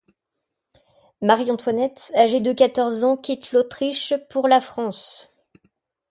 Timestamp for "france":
4.59-5.31